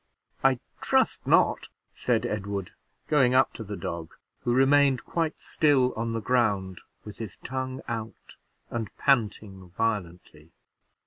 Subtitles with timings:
[0.43, 2.71] "I trust not," said Edward,
[3.07, 7.83] going up to the dog, who remained quite still on the ground, with his tongue
[7.87, 8.35] out,
[8.71, 10.53] and panting violently.